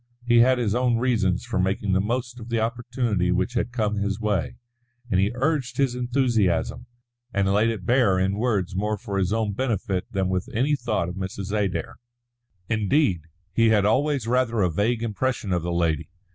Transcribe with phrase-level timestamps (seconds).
[0.25, 3.97] He had his own reasons for making the most of the opportunity which had come
[3.97, 4.55] his way;
[5.11, 6.87] and he urged his enthusiasm,
[7.31, 11.07] and laid it bare in words more for his own benefit than with any thought
[11.07, 11.51] of Mrs.
[11.55, 11.97] Adair.
[12.67, 16.09] Indeed, he had always rather a vague impression of the lady.